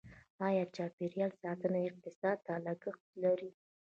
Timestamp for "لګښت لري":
2.65-3.51